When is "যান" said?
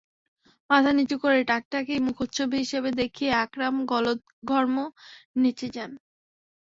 5.75-5.91